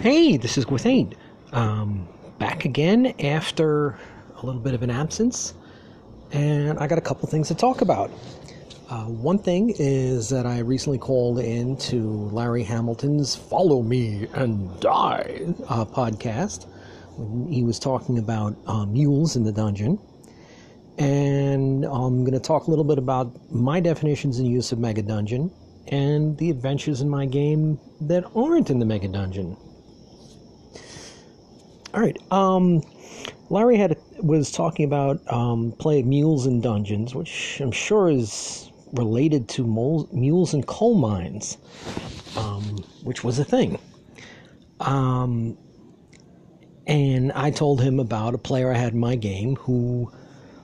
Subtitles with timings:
[0.00, 1.12] Hey, this is Gwathane.
[1.52, 3.98] Um, back again after
[4.34, 5.52] a little bit of an absence,
[6.32, 8.10] and I got a couple things to talk about.
[8.88, 14.80] Uh, one thing is that I recently called in to Larry Hamilton's Follow Me and
[14.80, 16.66] Die uh, podcast
[17.18, 19.98] when he was talking about uh, mules in the dungeon.
[20.96, 25.02] And I'm going to talk a little bit about my definitions and use of Mega
[25.02, 25.52] Dungeon
[25.88, 29.58] and the adventures in my game that aren't in the Mega Dungeon.
[31.92, 32.16] All right.
[32.30, 32.82] Um,
[33.48, 39.48] Larry had was talking about um, play mules and dungeons, which I'm sure is related
[39.50, 41.58] to moles, mules and coal mines,
[42.36, 43.78] um, which was a thing.
[44.78, 45.58] Um,
[46.86, 50.12] and I told him about a player I had in my game who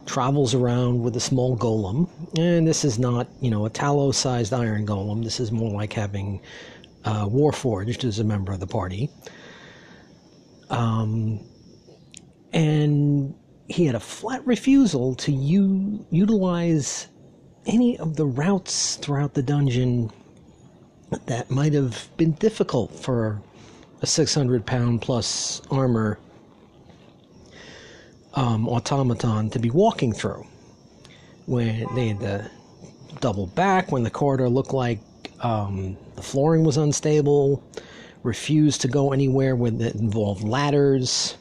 [0.06, 4.86] travels around with a small golem, and this is not you know a tallow-sized iron
[4.86, 5.24] golem.
[5.24, 6.40] This is more like having
[7.04, 9.10] uh, Warforged as a member of the party.
[10.70, 11.40] Um,
[12.52, 13.34] and
[13.68, 17.08] he had a flat refusal to u- utilize
[17.66, 20.10] any of the routes throughout the dungeon
[21.26, 23.40] that might have been difficult for
[24.02, 26.18] a 600 pound plus armor
[28.34, 30.46] um, automaton to be walking through.
[31.46, 32.50] When they had to
[33.20, 35.00] double back, when the corridor looked like
[35.40, 37.62] um, the flooring was unstable,
[38.26, 41.38] refused to go anywhere when it involved ladders.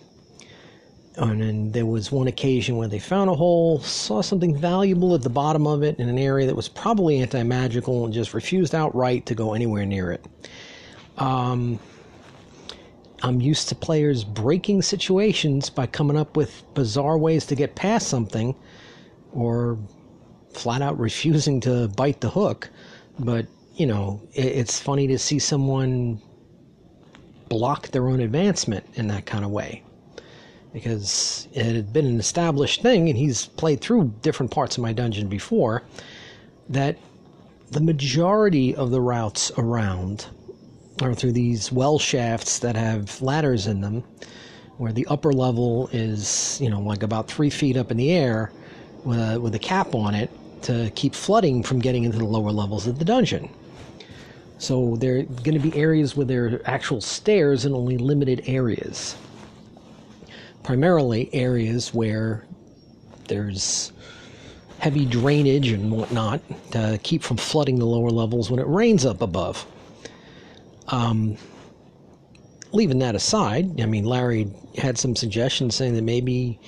[1.17, 5.22] And then there was one occasion where they found a hole, saw something valuable at
[5.22, 8.75] the bottom of it in an area that was probably anti magical, and just refused
[8.75, 10.25] outright to go anywhere near it.
[11.17, 11.80] Um,
[13.23, 18.08] I'm used to players breaking situations by coming up with bizarre ways to get past
[18.08, 18.53] something
[19.31, 19.80] or
[20.53, 22.70] flat out refusing to bite the hook.
[23.20, 26.22] But, you know, it's funny to see someone
[27.50, 29.84] block their own advancement in that kind of way.
[30.74, 34.92] Because it had been an established thing and he's played through different parts of my
[34.92, 35.84] dungeon before
[36.70, 36.98] that
[37.72, 40.28] the majority of the routes around
[41.02, 44.04] are through these well shafts that have ladders in them
[44.78, 48.52] where the upper level is you know like about three feet up in the air
[49.04, 50.30] with a, with a cap on it
[50.61, 53.50] to keep flooding from getting into the lower levels of the dungeon
[54.58, 58.43] so there are going to be areas where there are actual stairs and only limited
[58.48, 59.16] areas.
[60.64, 62.45] Primarily areas where
[63.27, 63.92] there's
[64.80, 69.21] heavy drainage and whatnot to keep from flooding the lower levels when it rains up
[69.21, 69.66] above.
[70.87, 71.37] Um,
[72.72, 76.60] leaving that aside, I mean, Larry had some suggestions saying that maybe,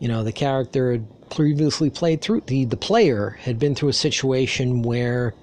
[0.00, 3.94] you know, the character had previously played through, the, the player had been through a
[3.94, 5.34] situation where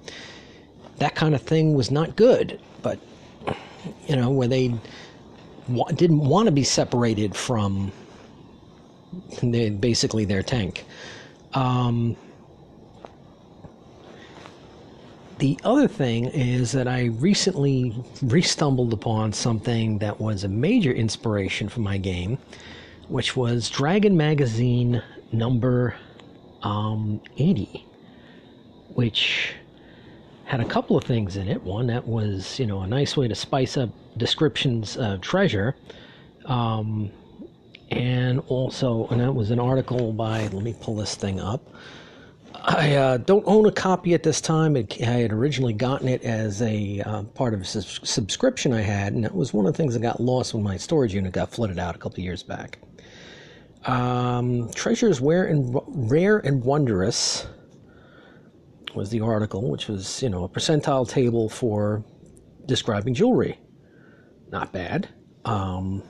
[1.00, 2.60] that kind of thing was not good.
[2.82, 2.98] But
[4.06, 4.74] you know, where they
[5.68, 7.90] wa- didn't want to be separated from
[9.42, 10.84] they, basically their tank.
[11.54, 12.16] Um,
[15.38, 21.68] the other thing is that I recently re-stumbled upon something that was a major inspiration
[21.70, 22.36] for my game,
[23.08, 25.02] which was Dragon Magazine
[25.32, 25.96] number
[26.62, 27.86] um, 80,
[28.90, 29.54] which
[30.50, 31.62] had a couple of things in it.
[31.62, 35.76] One that was, you know, a nice way to spice up descriptions of treasure.
[36.46, 37.12] Um,
[37.92, 41.72] and also, and that was an article by, let me pull this thing up.
[42.56, 44.74] I uh, don't own a copy at this time.
[44.74, 49.12] It, I had originally gotten it as a uh, part of a subscription I had,
[49.12, 51.52] and it was one of the things that got lost when my storage unit got
[51.52, 52.80] flooded out a couple years back.
[53.86, 57.46] Um, treasures rare and, rare and wondrous
[58.94, 62.04] was the article, which was, you know, a percentile table for
[62.66, 63.58] describing jewelry.
[64.50, 65.08] Not bad.
[65.44, 66.02] Um,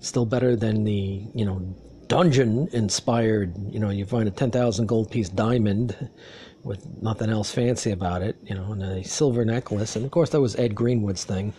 [0.00, 1.60] still better than the, you know,
[2.08, 6.10] dungeon inspired, you know, you find a 10,000 gold piece diamond
[6.62, 9.96] with nothing else fancy about it, you know, and a silver necklace.
[9.96, 11.52] And of course, that was Ed Greenwood's thing.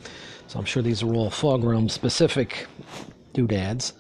[0.48, 2.68] So I'm sure these are all Fog Realm specific
[3.34, 3.94] doodads.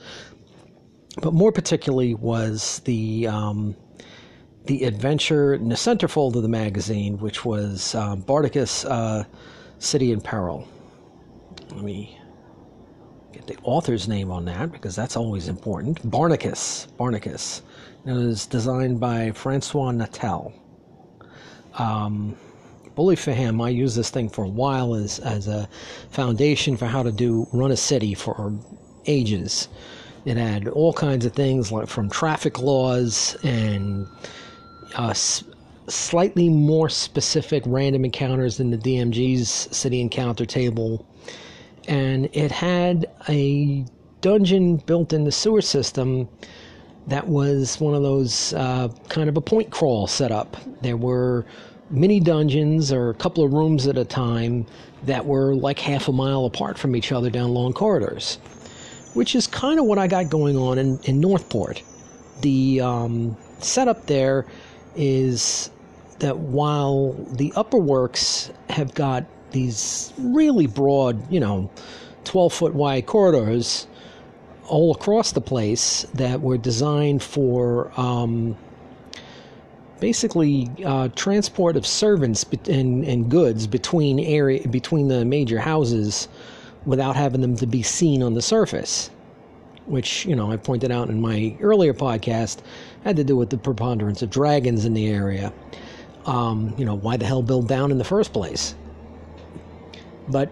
[1.22, 3.76] But more particularly was the um,
[4.66, 9.24] the adventure in the centerfold of the magazine, which was um, Barnacus uh,
[9.80, 10.68] City in Peril.
[11.72, 12.20] Let me
[13.32, 16.10] get the author's name on that because that's always important.
[16.10, 16.88] Barnacus.
[16.98, 17.62] Barnacus.
[18.06, 20.54] It was designed by Francois Natel.
[21.78, 22.38] Um,
[22.96, 25.68] bully for him, I used this thing for a while as, as a
[26.10, 28.54] foundation for how to do run a city for
[29.06, 29.68] ages.
[30.26, 34.08] It had all kinds of things like from traffic laws and
[34.96, 35.44] uh, s-
[35.88, 41.06] slightly more specific random encounters than the DMG's city encounter table.
[41.88, 43.86] and it had a
[44.22, 46.28] dungeon built in the sewer system
[47.08, 50.58] that was one of those uh, kind of a point crawl setup.
[50.82, 51.46] There were
[51.92, 54.66] mini dungeons or a couple of rooms at a time
[55.04, 58.40] that were like half a mile apart from each other down long corridors,
[59.14, 61.84] which is kind of what I got going on in, in Northport.
[62.42, 64.48] The um, setup there
[64.96, 65.70] is
[66.20, 71.70] that while the upper works have got these really broad, you know,
[72.24, 73.88] 12 foot wide corridors
[74.68, 78.58] all across the place that were designed for um,
[80.00, 86.28] basically uh, transport of servants and, and goods between area between the major houses
[86.86, 89.10] without having them to be seen on the surface
[89.86, 92.60] which you know I pointed out in my earlier podcast
[93.04, 95.54] had to do with the preponderance of dragons in the area.
[96.26, 98.76] Um, you know, why the hell build down in the first place?
[100.28, 100.50] But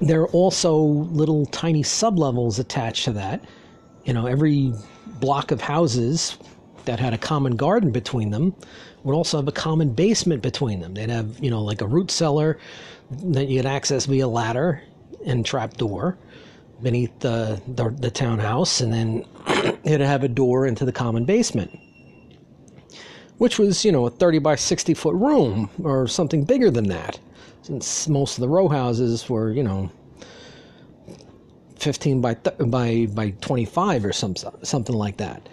[0.00, 3.44] there are also little tiny sublevels attached to that.
[4.04, 4.72] You know, every
[5.20, 6.38] block of houses
[6.84, 8.54] that had a common garden between them
[9.04, 10.94] would also have a common basement between them.
[10.94, 12.58] They'd have, you know, like a root cellar
[13.10, 14.82] that you could access via ladder
[15.24, 16.16] and trap door
[16.82, 19.24] beneath the, the, the townhouse, and then
[19.84, 21.78] it'd have a door into the common basement,
[23.38, 27.18] which was, you know, a 30 by 60 foot room or something bigger than that,
[27.62, 29.90] since most of the row houses were, you know,
[31.78, 35.48] 15 by th- by by 25 or some something like that.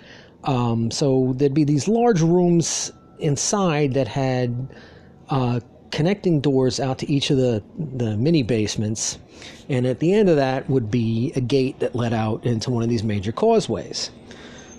[0.46, 4.68] Um, so there'd be these large rooms inside that had
[5.30, 5.60] uh,
[5.94, 9.20] connecting doors out to each of the, the mini basements,
[9.70, 12.82] and at the end of that would be a gate that led out into one
[12.82, 14.10] of these major causeways.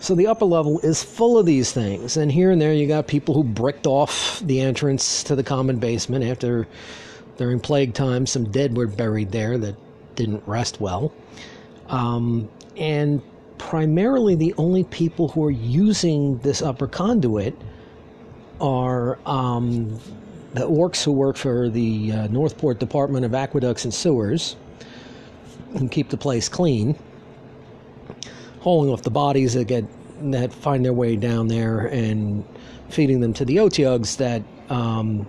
[0.01, 3.07] So the upper level is full of these things, and here and there you got
[3.07, 6.67] people who bricked off the entrance to the common basement after,
[7.37, 9.77] during plague time, some dead were buried there that
[10.17, 11.15] didn't rest well.
[11.87, 13.23] Um, and
[13.59, 17.57] primarily the only people who are using this upper conduit
[18.61, 20.01] are um,
[20.55, 24.57] the orcs who work for the uh, Northport Department of Aqueducts and Sewers
[25.75, 26.97] and keep the place clean,
[28.61, 29.85] hauling off the bodies that get
[30.31, 32.45] that find their way down there and
[32.89, 35.27] feeding them to the Otyughs that um,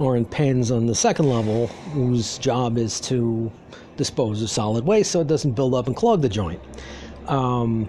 [0.00, 3.52] are in pens on the second level, whose job is to
[3.96, 6.60] dispose of solid waste so it doesn't build up and clog the joint.
[7.28, 7.88] Um,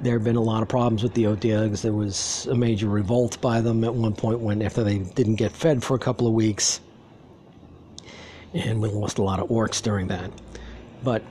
[0.00, 1.82] there have been a lot of problems with the Otyughs.
[1.82, 5.52] There was a major revolt by them at one point when after they didn't get
[5.52, 6.80] fed for a couple of weeks,
[8.52, 10.30] and we lost a lot of orcs during that.
[11.02, 11.22] But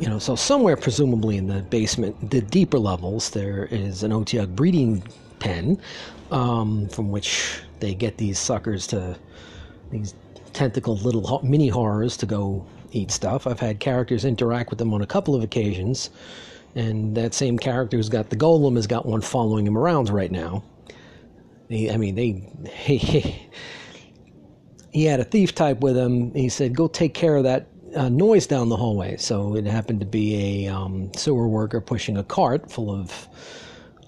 [0.00, 4.54] you know, so somewhere presumably in the basement, the deeper levels, there is an Otyugh
[4.54, 5.02] breeding
[5.38, 5.80] pen
[6.32, 9.16] um, from which they get these suckers to
[9.90, 10.14] these
[10.52, 13.46] tentacled little mini horrors to go eat stuff.
[13.46, 16.10] I've had characters interact with them on a couple of occasions
[16.74, 20.30] and that same character who's got the golem has got one following him around right
[20.30, 20.62] now.
[21.68, 23.48] He, I mean, they he, he,
[24.92, 26.34] he had a thief type with him.
[26.34, 30.00] He said, "Go take care of that uh, noise down the hallway." So it happened
[30.00, 33.28] to be a um, sewer worker pushing a cart full of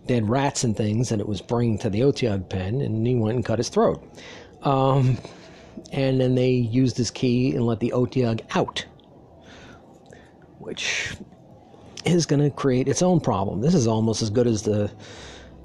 [0.07, 3.37] dead rats and things, and it was bringing to the Otyugh pen, and he went
[3.37, 4.03] and cut his throat.
[4.63, 5.19] Um,
[5.93, 8.85] and then they used his key and let the Otyugh out,
[10.59, 11.15] which
[12.05, 13.61] is going to create its own problem.
[13.61, 14.91] This is almost as good as the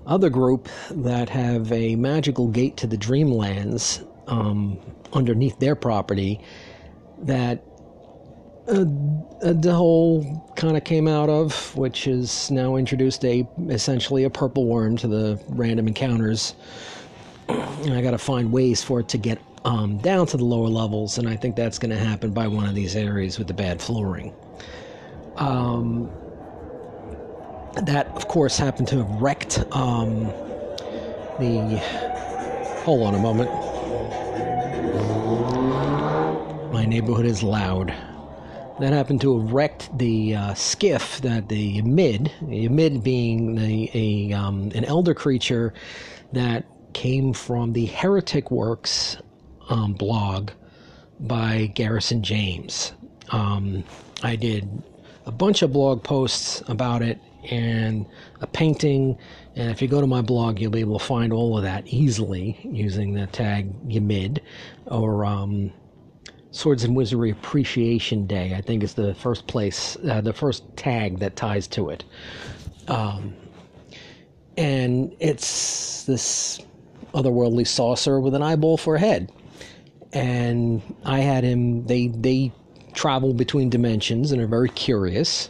[0.05, 4.79] other group that have a magical gate to the Dreamlands um,
[5.13, 6.39] underneath their property
[7.19, 7.63] that
[8.67, 8.83] uh,
[9.53, 14.65] the whole kind of came out of, which is now introduced a essentially a purple
[14.65, 16.55] worm to the random encounters.
[17.47, 20.67] And I got to find ways for it to get um, down to the lower
[20.67, 23.53] levels, and I think that's going to happen by one of these areas with the
[23.53, 24.33] bad flooring.
[25.37, 26.09] Um,
[27.85, 30.25] that, of course, happened to have wrecked um,
[31.39, 31.81] the.
[32.83, 33.49] Hold on a moment.
[36.71, 37.93] My neighborhood is loud.
[38.79, 42.67] That happened to have wrecked the uh, skiff that the mid, the
[42.99, 45.73] being the, a um, an elder creature
[46.33, 49.21] that came from the Hereticwerks
[49.69, 50.51] um, blog
[51.19, 52.93] by Garrison James.
[53.31, 53.83] Um,
[54.23, 54.83] I did
[55.25, 57.19] a bunch of blog posts about it
[57.51, 58.05] and
[58.41, 59.17] a painting.
[59.55, 61.87] And if you go to my blog, you'll be able to find all of that
[61.87, 64.39] easily using the tag Ymid
[64.87, 65.73] or um,
[66.51, 68.55] Swords and Wizardry Appreciation Day.
[68.55, 72.03] I think is the first place, uh, the first tag that ties to it.
[72.87, 73.35] Um,
[74.57, 76.59] and it's this
[77.13, 79.31] otherworldly saucer with an eyeball for a head.
[80.13, 81.85] and I had him.
[81.85, 82.53] They they
[82.93, 85.49] travel between dimensions and are very curious.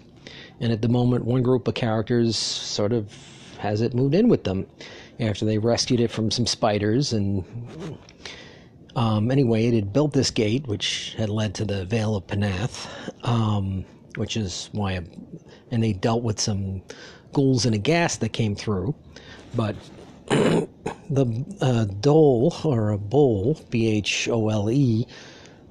[0.60, 3.14] And at the moment, one group of characters sort of
[3.60, 4.68] has it moved in with them
[5.20, 7.14] after they rescued it from some spiders.
[7.14, 7.44] And
[8.96, 12.88] um, anyway, it had built this gate, which had led to the Vale of Pnath,
[13.24, 13.86] um,
[14.16, 15.02] which is why, I,
[15.72, 16.82] and they dealt with some
[17.34, 18.96] ghouls and a ghast that came through.
[19.56, 19.76] But
[20.28, 25.06] the uh, Dhole, or a Bhole, B H O L E,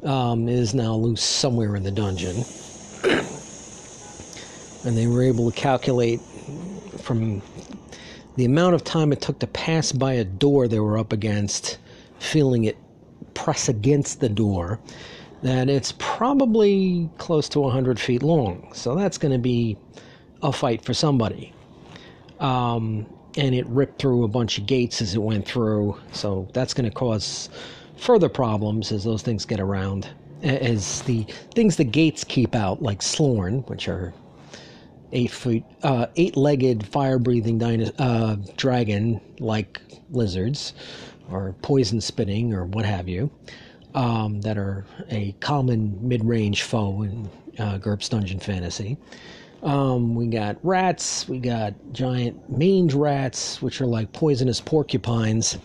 [0.02, 2.44] um, is now loose somewhere in the dungeon.
[4.86, 6.20] and they were able to calculate
[7.00, 7.42] from
[8.36, 11.78] the amount of time it took to pass by a door they were up against,
[12.20, 12.76] feeling it
[13.34, 14.78] press against the door,
[15.42, 18.68] that it's probably close to 100 feet long.
[18.72, 19.76] So that's going to be
[20.42, 21.52] a fight for somebody.
[22.38, 25.98] Um, and it ripped through a bunch of gates as it went through.
[26.12, 27.48] So that's going to cause
[27.96, 30.08] further problems as those things get around.
[30.42, 31.24] As the
[31.54, 34.12] things the gates keep out, like Slorn, which are
[35.12, 37.62] eight feet, uh, eight-legged, fire-breathing
[37.98, 40.72] uh, dragon-like lizards,
[41.30, 43.30] or poison-spitting, or what have you,
[43.94, 48.96] um, that are a common mid-range foe in uh, GURPS Dungeon Fantasy.
[49.62, 55.58] Um, we got rats, we got giant mange rats, which are like poisonous porcupines.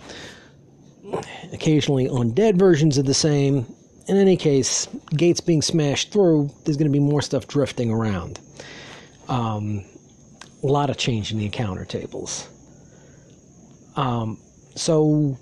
[1.52, 3.66] Occasionally undead versions of the same.
[4.08, 8.40] In any case, gates being smashed through, there's going to be more stuff drifting around.
[9.32, 9.86] Um,
[10.62, 12.50] a lot of change in the encounter tables.
[13.96, 14.38] Um,
[14.76, 15.38] so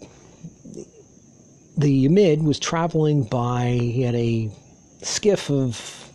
[1.75, 4.51] the mid was traveling by, he had a
[5.01, 6.11] skiff of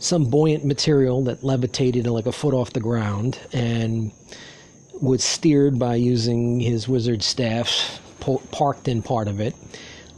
[0.00, 4.10] some buoyant material that levitated like a foot off the ground and
[5.00, 8.00] was steered by using his wizard staff,
[8.50, 9.54] parked in part of it.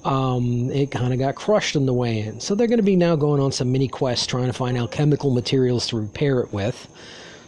[0.09, 2.41] Um, it kind of got crushed on the way in.
[2.41, 5.31] So they're going to be now going on some mini quests trying to find alchemical
[5.31, 6.89] materials to repair it with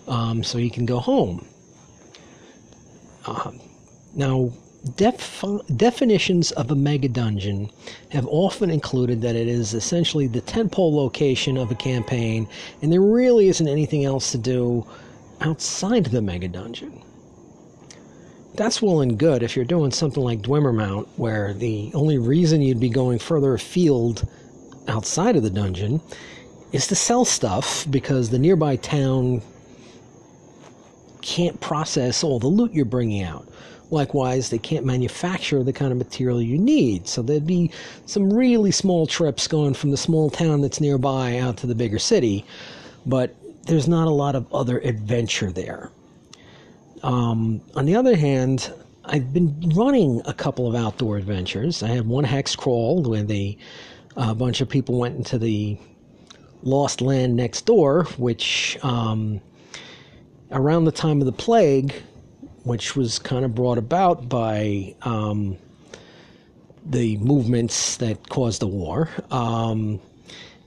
[0.07, 1.47] um, so he can go home.
[3.27, 3.61] Um,
[4.15, 4.53] now,
[4.97, 5.45] Def-
[5.77, 7.71] definitions of a mega dungeon
[8.11, 12.49] have often included that it is essentially the tentpole location of a campaign,
[12.81, 14.87] and there really isn't anything else to do
[15.43, 17.03] outside the mega dungeon.
[18.55, 22.81] That's well and good if you're doing something like Dwimmermount, where the only reason you'd
[22.81, 24.29] be going further afield
[24.89, 26.01] outside of the dungeon
[26.73, 29.43] is to sell stuff because the nearby town
[31.23, 33.49] can't process all the loot you're bringing out.
[33.91, 37.09] Likewise, they can't manufacture the kind of material you need.
[37.09, 37.71] So there'd be
[38.07, 41.99] some really small trips going from the small town that's nearby out to the bigger
[41.99, 42.45] city,
[43.05, 45.91] but there's not a lot of other adventure there.
[47.03, 48.73] Um, on the other hand,
[49.05, 51.83] I've been running a couple of outdoor adventures.
[51.83, 53.25] I had one hex crawl where
[54.17, 55.79] a bunch of people went into the
[56.63, 59.41] lost land next door, which um,
[60.53, 61.95] around the time of the plague,
[62.65, 65.57] which was kind of brought about by um,
[66.85, 69.09] the movements that caused the war.
[69.31, 70.01] Um,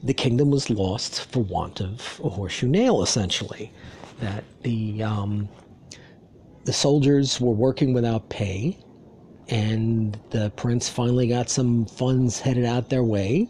[0.02, 3.72] the kingdom was lost for want of a horseshoe nail, essentially.
[4.20, 5.48] That the um,
[6.66, 8.78] the soldiers were working without pay,
[9.50, 13.50] and the prince finally got some funds headed out their way,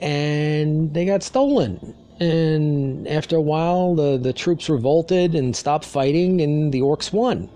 [0.00, 1.94] and they got stolen.
[2.20, 7.48] And after a while, the, the troops revolted and stopped fighting, and the orcs won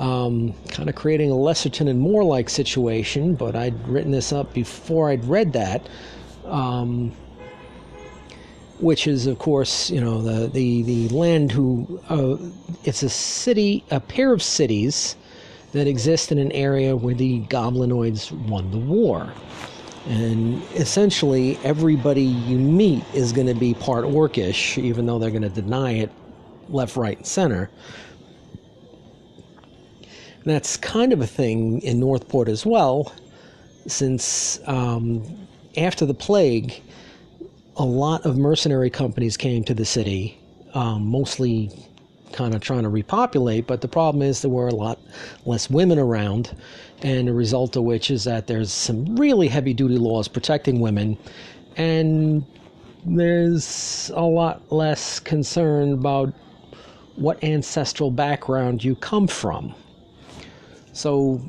[0.00, 4.52] um, kind of creating a Lesserton and Mor like situation, but I'd written this up
[4.54, 5.88] before I'd read that.
[6.46, 7.12] Um,
[8.80, 12.36] which is, of course, you know, the, the, the land who, uh,
[12.84, 15.16] it's a city, a pair of cities
[15.72, 19.32] that exist in an area where the goblinoids won the war.
[20.08, 25.42] And essentially, everybody you meet is going to be part orcish, even though they're going
[25.42, 26.10] to deny it
[26.68, 27.70] left, right, and center.
[30.44, 33.12] That's kind of a thing in Northport as well,
[33.86, 35.22] since um,
[35.76, 36.82] after the plague,
[37.76, 40.38] a lot of mercenary companies came to the city,
[40.74, 41.70] um, mostly
[42.32, 43.66] kind of trying to repopulate.
[43.66, 44.98] But the problem is there were a lot
[45.46, 46.56] less women around,
[47.02, 51.16] and the result of which is that there's some really heavy duty laws protecting women,
[51.76, 52.44] and
[53.04, 56.34] there's a lot less concern about
[57.16, 59.74] what ancestral background you come from.
[60.92, 61.40] So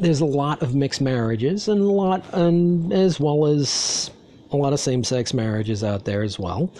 [0.00, 4.10] there's a lot of mixed marriages and a lot, and as well as
[4.52, 6.70] a lot of same-sex marriages out there as well.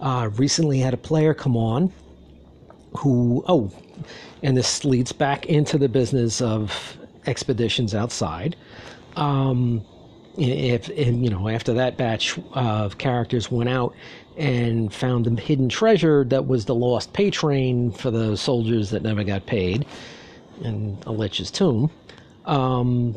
[0.00, 1.92] Uh, recently had a player come on
[2.98, 3.70] who, oh,
[4.42, 8.56] and this leads back into the business of expeditions outside.
[9.16, 9.84] um,
[10.38, 13.94] if and, you know after that batch of characters went out
[14.36, 19.02] and found the hidden treasure that was the lost pay train for the soldiers that
[19.02, 19.86] never got paid
[20.62, 21.90] in a lich's tomb
[22.44, 23.14] um,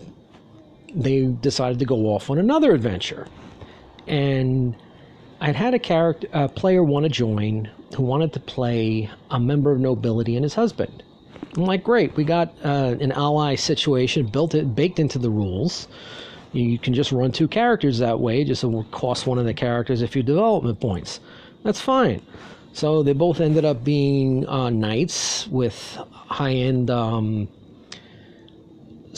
[0.95, 3.27] they decided to go off on another adventure
[4.09, 4.75] and
[5.41, 9.71] i'd had a character a player want to join who wanted to play a member
[9.71, 11.03] of nobility and his husband
[11.55, 15.87] i'm like great we got uh, an ally situation built it baked into the rules
[16.51, 20.01] you can just run two characters that way, just will cost one of the characters
[20.01, 21.19] a few development points.
[21.63, 22.21] That's fine.
[22.73, 25.75] So they both ended up being uh, knights with
[26.11, 27.47] high end, um,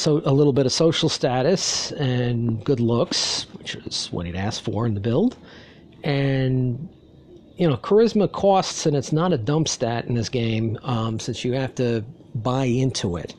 [0.01, 4.63] so a little bit of social status and good looks, which is what he'd asked
[4.63, 5.37] for in the build.
[6.03, 6.89] And
[7.57, 11.45] you know, charisma costs, and it's not a dump stat in this game, um, since
[11.45, 12.03] you have to
[12.33, 13.35] buy into it.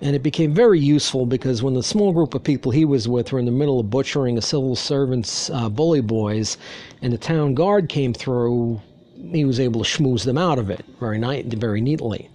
[0.00, 3.30] And it became very useful because when the small group of people he was with
[3.30, 6.56] were in the middle of butchering a civil servant's uh, bully boys,
[7.02, 8.80] and the town guard came through,
[9.32, 12.30] he was able to schmooze them out of it very, ni- very neatly.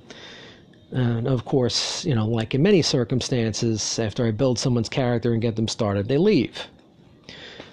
[0.93, 5.41] And of course, you know, like in many circumstances, after I build someone's character and
[5.41, 6.67] get them started, they leave.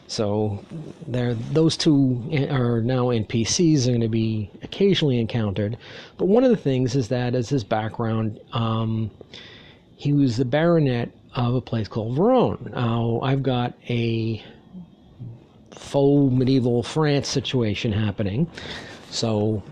[0.06, 0.64] So
[1.06, 5.76] there, those two are now NPCs are going to be occasionally encountered.
[6.16, 9.10] But one of the things is that as his background, um,
[9.94, 12.72] he was the baronet of a place called Verone.
[12.72, 14.42] Now, I've got a
[15.70, 18.50] faux medieval France situation happening.
[19.10, 19.62] So,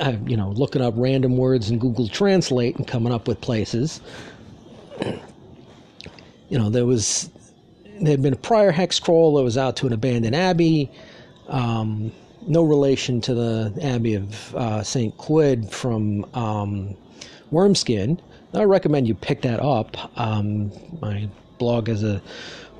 [0.00, 4.00] I, you know, looking up random words in Google Translate and coming up with places.
[6.48, 7.30] You know, there was
[8.00, 10.90] there had been a prior hex crawl that was out to an abandoned abbey.
[11.48, 12.12] Um,
[12.46, 15.16] no relation to the Abbey of uh, St.
[15.18, 16.96] Clewd from um,
[17.50, 18.20] Wormskin.
[18.54, 19.96] I recommend you pick that up.
[20.18, 21.28] Um, my
[21.58, 22.22] blog has a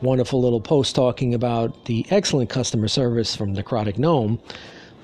[0.00, 4.40] wonderful little post talking about the excellent customer service from Necrotic Gnome.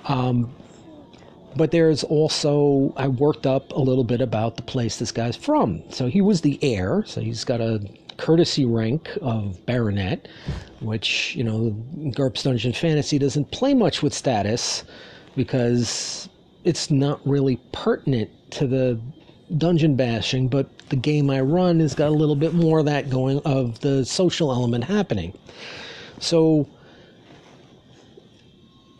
[0.06, 0.54] Um,
[1.56, 5.82] but there's also, I worked up a little bit about the place this guy's from.
[5.90, 7.80] So he was the heir, so he's got a
[8.16, 10.28] courtesy rank of baronet,
[10.80, 11.70] which, you know,
[12.12, 14.84] GURPS Dungeon Fantasy doesn't play much with status
[15.36, 16.28] because
[16.64, 19.00] it's not really pertinent to the
[19.58, 23.10] dungeon bashing, but the game I run has got a little bit more of that
[23.10, 25.36] going of the social element happening.
[26.20, 26.68] So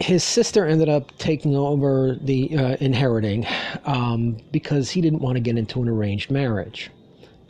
[0.04, 3.46] his sister ended up taking over the uh, inheriting
[3.86, 6.90] um, because he didn't want to get into an arranged marriage.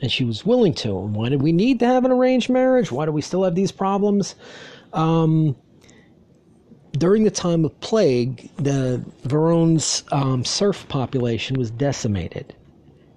[0.01, 0.97] And she was willing to.
[1.01, 2.93] And why did we need to have an arranged marriage?
[2.93, 4.37] Why do we still have these problems?
[4.93, 5.57] Um,
[6.93, 12.55] during the time of plague, the Verone's um, serf population was decimated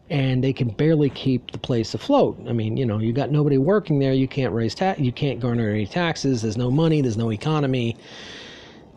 [0.10, 2.40] and they can barely keep the place afloat.
[2.48, 5.40] I mean, you know, you got nobody working there, you can't raise tax, you can't
[5.40, 6.42] garner any taxes.
[6.42, 7.98] There's no money, there's no economy.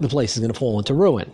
[0.00, 1.30] The place is going to fall into ruin.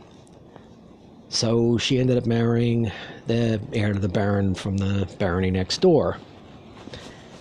[1.29, 2.91] So she ended up marrying
[3.27, 6.19] the heir to the baron from the barony next door.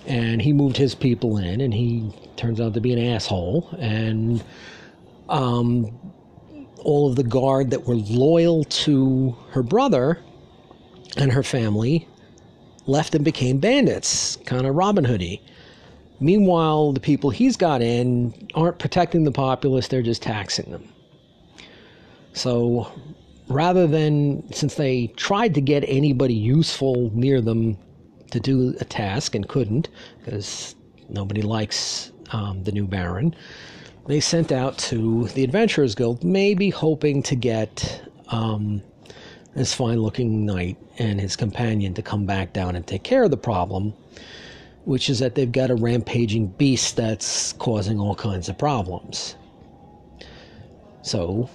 [0.06, 3.68] And he moved his people in, and he turns out to be an asshole.
[3.80, 4.44] And
[5.30, 5.98] um,
[6.84, 10.20] all of the guard that were loyal to her brother
[11.18, 12.08] and her family
[12.86, 15.42] left and became bandits, kind of Robin Hoody.
[16.20, 20.88] Meanwhile, the people he's got in aren't protecting the populace, they're just taxing them.
[22.36, 22.92] So
[23.48, 27.78] rather than, since they tried to get anybody useful near them
[28.32, 29.88] to do a task and couldn't,
[30.20, 30.76] because
[31.10, 33.34] nobody likes um, the new Baron,
[34.08, 38.82] they sent out to the Adventurers Guild, maybe hoping to get um,
[39.56, 43.32] this fine looking knight and his companion to come back down and take care of
[43.32, 43.94] the problem,
[44.84, 49.36] which is that they've got a rampaging beast that's causing all kinds of problems.
[51.02, 51.50] So,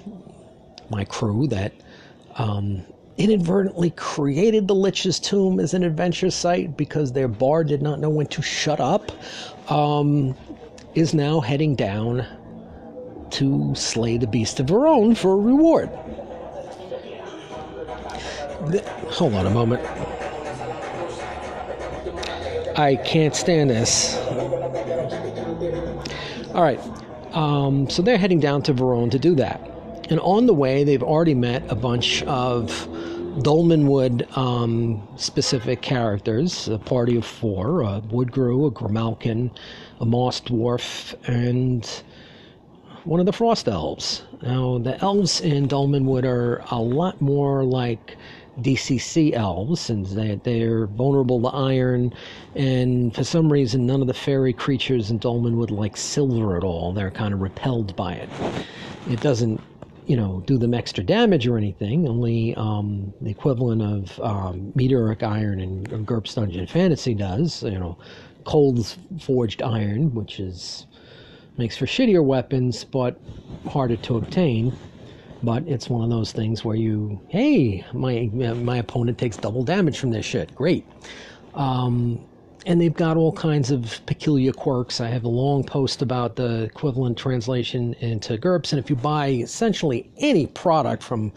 [0.90, 1.72] my crew that
[2.37, 2.83] um,
[3.16, 8.11] inadvertently created the Lich's Tomb as an adventure site because their bar did not know
[8.11, 9.12] when to shut up,
[9.70, 10.35] um,
[10.94, 12.26] is now heading down
[13.31, 15.88] to slay the beast of Verone for a reward
[19.11, 19.83] hold on a moment.
[22.79, 24.16] I can't stand this.
[26.55, 26.81] All right.
[27.33, 29.69] Um, so they're heading down to Verone to do that.
[30.11, 32.66] And on the way, they've already met a bunch of
[33.38, 39.57] Dolmenwood um, specific characters, a party of four a Woodgrue, a Grimalkin,
[40.01, 41.88] a Moss Dwarf, and
[43.05, 44.25] one of the Frost Elves.
[44.42, 48.16] Now, the elves in Dolmenwood are a lot more like
[48.61, 52.12] DCC elves, and they, they're vulnerable to iron.
[52.57, 56.92] And for some reason, none of the fairy creatures in Dolmenwood like silver at all.
[56.92, 58.29] They're kind of repelled by it.
[59.09, 59.61] It doesn't,
[60.11, 62.09] you know, do them extra damage or anything.
[62.09, 67.62] Only um, the equivalent of um, meteoric iron in GURPS Dungeon Fantasy does.
[67.62, 67.96] You know,
[68.42, 70.88] cold forged iron, which is
[71.59, 73.20] makes for shittier weapons, but
[73.68, 74.77] harder to obtain.
[75.44, 80.01] But it's one of those things where you, hey, my my opponent takes double damage
[80.01, 80.53] from this shit.
[80.57, 80.88] Great.
[81.55, 82.27] Um,
[82.66, 85.01] and they've got all kinds of peculiar quirks.
[85.01, 89.29] I have a long post about the equivalent translation into GURPS, and if you buy
[89.29, 91.33] essentially any product from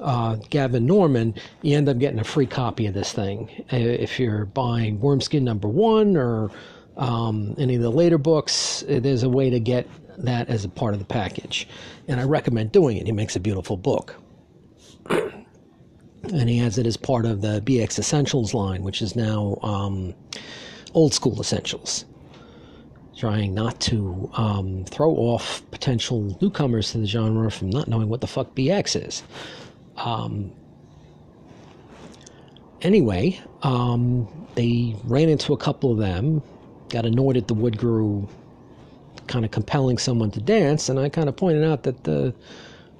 [0.00, 3.50] uh, Gavin Norman, you end up getting a free copy of this thing.
[3.70, 6.50] If you're buying Wormskin number one or
[6.96, 10.94] um, any of the later books, there's a way to get that as a part
[10.94, 11.66] of the package.
[12.08, 13.06] And I recommend doing it.
[13.06, 14.14] He makes a beautiful book.
[16.24, 20.14] and he has it as part of the BX Essentials line, which is now um,
[20.94, 22.04] Old School Essentials.
[23.16, 28.22] Trying not to um, throw off potential newcomers to the genre from not knowing what
[28.22, 29.22] the fuck BX is.
[29.96, 30.52] Um,
[32.80, 36.42] anyway, um, they ran into a couple of them,
[36.88, 38.26] got annoyed at the woodgrue
[39.26, 42.34] kind of compelling someone to dance, and I kind of pointed out that the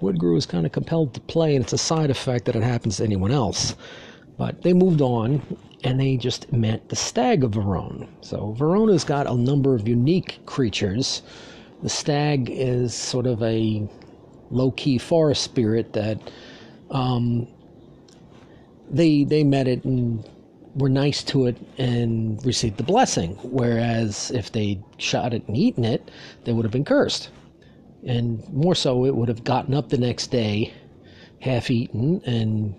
[0.00, 2.96] woodgrue is kind of compelled to play, and it's a side effect that it happens
[2.98, 3.74] to anyone else.
[4.36, 5.42] But they moved on,
[5.84, 8.08] and they just met the stag of Verone.
[8.20, 11.22] So Verona's got a number of unique creatures.
[11.82, 13.88] The stag is sort of a
[14.50, 16.18] low-key forest spirit that
[16.90, 17.46] um,
[18.90, 20.28] they they met it and
[20.74, 23.36] were nice to it and received the blessing.
[23.42, 26.10] Whereas if they'd shot it and eaten it,
[26.44, 27.30] they would have been cursed.
[28.06, 30.72] And more so, it would have gotten up the next day,
[31.40, 32.74] half eaten, and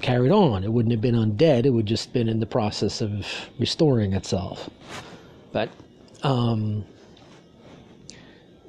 [0.00, 0.64] carried on.
[0.64, 3.26] It wouldn't have been undead, it would just been in the process of
[3.58, 4.68] restoring itself.
[5.52, 5.70] But
[6.22, 6.84] um,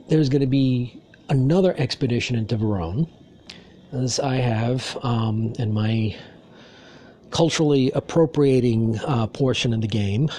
[0.10, 3.10] there's going to be another expedition into Verone,
[3.92, 6.16] as I have um, in my
[7.32, 10.30] culturally appropriating uh, portion of the game.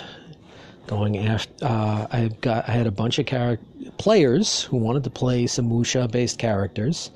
[0.86, 3.58] Going after, uh, I got I had a bunch of char-
[3.96, 7.10] players who wanted to play some Wuxia-based characters,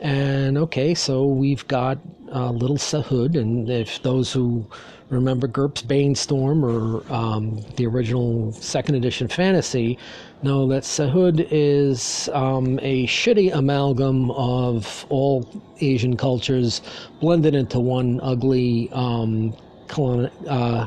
[0.00, 1.98] and okay, so we've got
[2.34, 4.66] uh, Little Sahud, and if those who
[5.10, 9.98] remember GURPS Banestorm or um, the original second edition fantasy,
[10.42, 15.48] know that Sahud is um, a shitty amalgam of all
[15.80, 16.82] Asian cultures
[17.20, 19.54] blended into one ugly um,
[19.88, 20.86] colon, uh,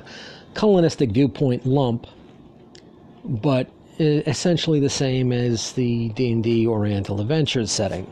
[0.54, 2.08] colonistic viewpoint lump,
[3.24, 8.12] but essentially the same as the D&D Oriental Adventures setting.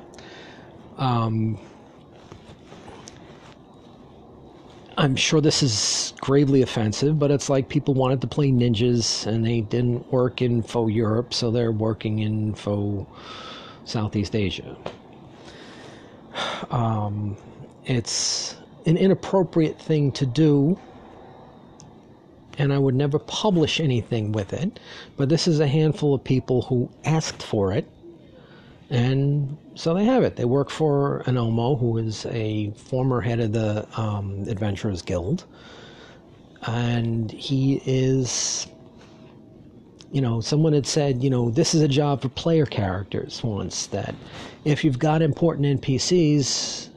[0.97, 1.57] Um,
[4.97, 9.45] I'm sure this is gravely offensive, but it's like people wanted to play ninjas and
[9.45, 13.09] they didn't work in faux Europe, so they're working in faux
[13.85, 14.75] Southeast Asia.
[16.69, 17.37] Um,
[17.85, 20.77] it's an inappropriate thing to do,
[22.59, 24.79] and I would never publish anything with it,
[25.17, 27.89] but this is a handful of people who asked for it
[28.89, 30.35] and so they have it.
[30.35, 35.45] They work for an Omo, who is a former head of the um, Adventurers Guild.
[36.63, 38.67] And he is,
[40.11, 43.85] you know, someone had said, you know, this is a job for player characters once,
[43.87, 44.15] that
[44.65, 46.88] if you've got important NPCs,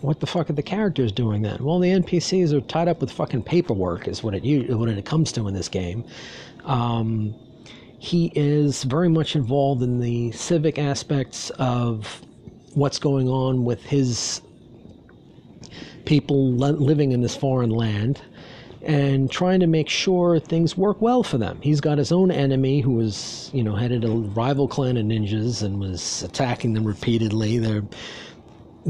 [0.00, 1.62] what the fuck are the characters doing then?
[1.62, 4.42] Well, the NPCs are tied up with fucking paperwork, is what it
[4.76, 6.04] what it comes to in this game.
[6.64, 7.34] Um,
[7.98, 12.20] he is very much involved in the civic aspects of
[12.74, 14.42] what's going on with his
[16.04, 18.22] people living in this foreign land
[18.82, 21.58] and trying to make sure things work well for them.
[21.60, 25.62] He's got his own enemy who was, you know, headed a rival clan of ninjas
[25.62, 27.56] and was attacking them repeatedly.
[27.56, 27.88] Have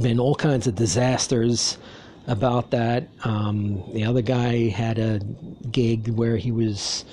[0.00, 1.78] been all kinds of disasters
[2.26, 3.09] about that.
[3.24, 5.20] Um, the other guy had a
[5.70, 7.04] gig where he was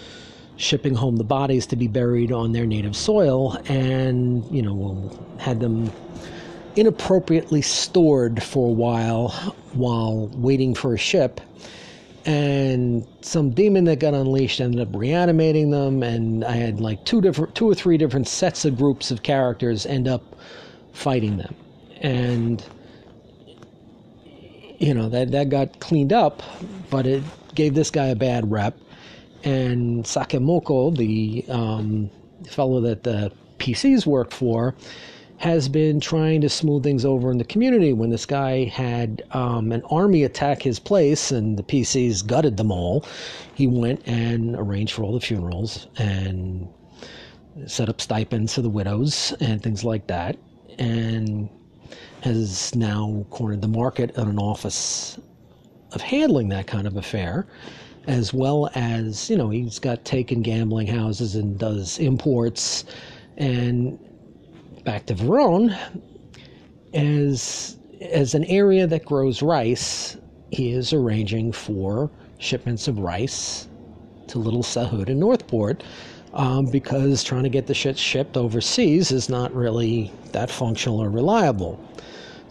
[0.57, 5.59] shipping home the bodies to be buried on their native soil and, you know, had
[5.59, 5.91] them
[6.75, 9.29] inappropriately stored for a while
[9.73, 11.41] while waiting for a ship.
[12.25, 17.19] And some demon that got unleashed ended up reanimating them, and I had like two
[17.19, 20.23] different, two or three different sets of groups of characters end up
[20.93, 21.53] fighting them,
[21.99, 22.63] and
[24.83, 26.43] you know that that got cleaned up,
[26.89, 27.23] but it
[27.55, 28.77] gave this guy a bad rep
[29.43, 32.09] and Sakemoko, the um,
[32.47, 34.75] fellow that the PCs work for,
[35.37, 37.91] has been trying to smooth things over in the community.
[37.91, 42.71] When this guy had um, an army attack his place and the PCs gutted them
[42.71, 43.05] all,
[43.53, 46.67] he went and arranged for all the funerals and
[47.67, 50.37] set up stipends for the widows and things like that,
[50.79, 51.49] and
[52.23, 55.19] has now cornered the market on an office
[55.91, 57.45] of handling that kind of affair,
[58.07, 62.85] as well as, you know, he's got taken gambling houses and does imports.
[63.37, 63.99] And
[64.83, 65.77] back to Verone,
[66.93, 70.17] as, as an area that grows rice,
[70.51, 73.67] he is arranging for shipments of rice
[74.27, 75.83] to Little Sahud and Northport
[76.33, 81.09] um, because trying to get the shit shipped overseas is not really that functional or
[81.09, 81.79] reliable.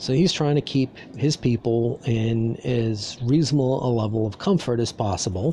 [0.03, 4.91] So he's trying to keep his people in as reasonable a level of comfort as
[4.91, 5.53] possible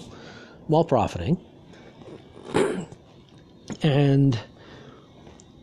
[0.66, 1.38] while profiting.
[3.84, 4.40] and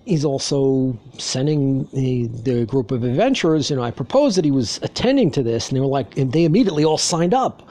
[0.05, 3.71] he's also sending the, the group of adventurers.
[3.71, 6.31] You know, I proposed that he was attending to this, and they were like, and
[6.31, 7.69] they immediately all signed up.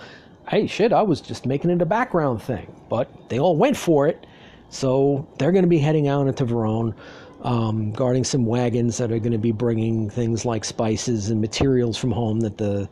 [0.49, 2.75] Hey, shit, I was just making it a background thing.
[2.89, 4.27] But they all went for it.
[4.69, 6.93] So they're going to be heading out into Verone,
[7.45, 11.95] um, guarding some wagons that are going to be bringing things like spices and materials
[11.95, 12.89] from home that the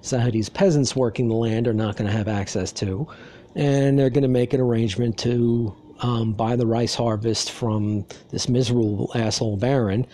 [0.00, 3.08] Sahadis peasants working the land are not going to have access to.
[3.56, 8.48] And they're going to make an arrangement to um, buy the rice harvest from this
[8.48, 10.06] miserable asshole baron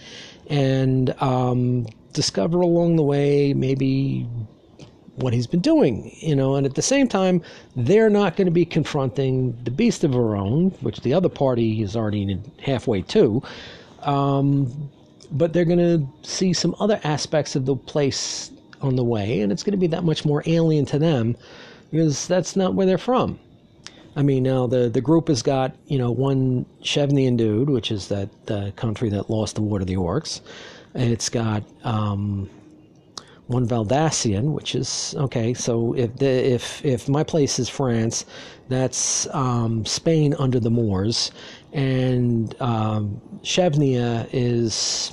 [0.48, 4.26] and um, discover along the way maybe
[5.16, 7.42] what he's been doing, you know, and at the same time,
[7.76, 11.94] they're not going to be confronting the beast of Verone, which the other party is
[11.94, 13.42] already halfway to.
[14.03, 14.91] Um,
[15.31, 18.51] but they're going to see some other aspects of the place
[18.83, 21.37] on the way, and it's going to be that much more alien to them
[21.91, 23.38] because that's not where they're from.
[24.15, 28.09] I mean, now the the group has got you know one Chevnian dude, which is
[28.09, 30.43] that uh, country that lost the war to the orcs.
[30.95, 32.51] It's got um,
[33.47, 35.55] one Valdassian, which is okay.
[35.55, 38.27] So if the, if if my place is France,
[38.69, 41.33] that's um, Spain under the Moors,
[41.73, 45.13] and um, Chevnia is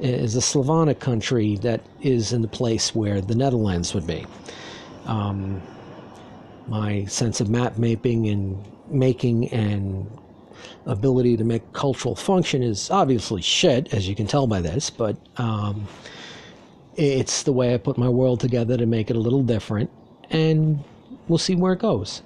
[0.00, 4.24] is a Slavonic country that is in the place where the Netherlands would be.
[5.06, 5.60] Um,
[6.68, 10.08] my sense of map mapping and making and
[10.86, 15.16] ability to make cultural function is obviously shit, as you can tell by this, but
[15.36, 15.86] um,
[16.96, 19.90] it's the way I put my world together to make it a little different,
[20.30, 20.82] and
[21.26, 22.22] we'll see where it goes.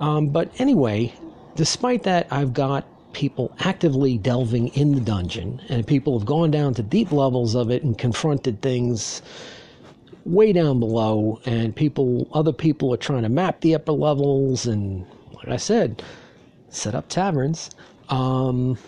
[0.00, 1.12] Um, but anyway,
[1.58, 6.72] despite that, I've got people actively delving in the dungeon, and people have gone down
[6.74, 9.22] to deep levels of it and confronted things
[10.24, 15.04] way down below, and people, other people are trying to map the upper levels, and
[15.34, 16.02] like I said,
[16.70, 17.70] set up taverns
[18.08, 18.78] um,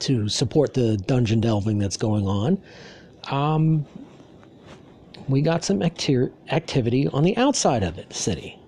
[0.00, 2.62] to support the dungeon delving that's going on
[3.30, 3.86] um,
[5.28, 8.58] we got some acti- activity on the outside of it, the city.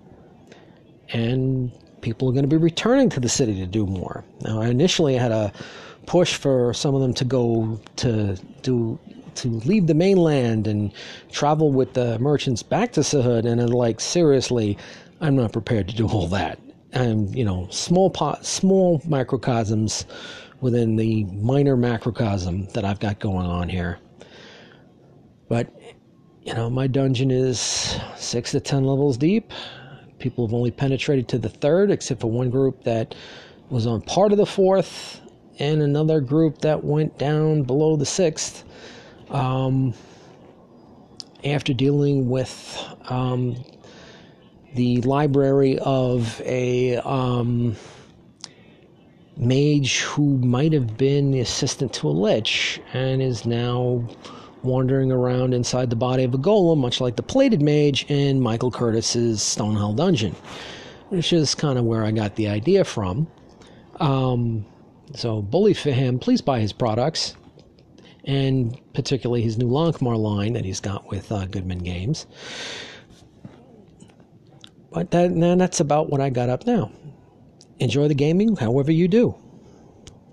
[1.12, 4.24] And people are going to be returning to the city to do more.
[4.42, 5.52] Now, I initially had a
[6.06, 8.98] push for some of them to go to do
[9.36, 10.92] to leave the mainland and
[11.30, 14.76] travel with the merchants back to Sahud, and I'm like, seriously,
[15.20, 16.58] I'm not prepared to do all that.
[16.94, 20.04] I'm, you know, small pot, small microcosms
[20.60, 23.98] within the minor macrocosm that I've got going on here.
[25.48, 25.72] But,
[26.42, 27.60] you know, my dungeon is
[28.16, 29.52] six to ten levels deep.
[30.20, 33.14] People have only penetrated to the third, except for one group that
[33.70, 35.20] was on part of the fourth,
[35.59, 38.64] and another group that went down below the sixth.
[39.30, 39.94] Um,
[41.44, 43.56] after dealing with um,
[44.74, 47.76] the library of a um,
[49.37, 54.06] mage who might have been the assistant to a lich and is now
[54.62, 58.70] wandering around inside the body of a golem, much like the plated mage in Michael
[58.70, 60.35] Curtis's Stonehell Dungeon,
[61.09, 63.27] which is kind of where I got the idea from.
[64.01, 64.64] Um,
[65.14, 66.18] so, bully for him.
[66.18, 67.37] Please buy his products,
[68.25, 72.27] and particularly his new Lankhmar line that he's got with uh, Goodman Games.
[74.92, 76.90] But that, that's about what I got up now.
[77.79, 79.35] Enjoy the gaming however you do.